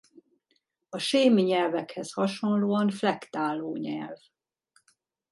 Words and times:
A 0.89 0.97
sémi 0.97 1.41
nyelvekhez 1.41 2.13
hasonlóan 2.13 2.89
flektáló 2.89 3.75
nyelv. 3.77 4.19